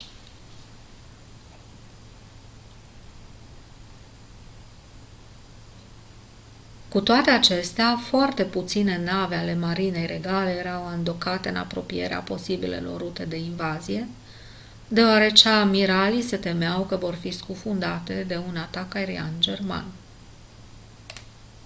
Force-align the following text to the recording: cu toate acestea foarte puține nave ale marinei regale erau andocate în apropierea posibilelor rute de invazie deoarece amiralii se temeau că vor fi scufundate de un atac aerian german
cu 6.89 7.01
toate 7.01 7.29
acestea 7.29 7.97
foarte 7.97 8.45
puține 8.45 8.97
nave 8.97 9.35
ale 9.35 9.55
marinei 9.55 10.05
regale 10.05 10.49
erau 10.51 10.85
andocate 10.87 11.49
în 11.49 11.55
apropierea 11.55 12.19
posibilelor 12.21 12.99
rute 13.01 13.25
de 13.25 13.35
invazie 13.37 14.07
deoarece 14.87 15.49
amiralii 15.49 16.21
se 16.21 16.37
temeau 16.37 16.85
că 16.85 16.95
vor 16.97 17.15
fi 17.15 17.31
scufundate 17.31 18.23
de 18.23 18.37
un 18.37 18.57
atac 18.57 18.95
aerian 18.95 19.31
german 19.39 19.85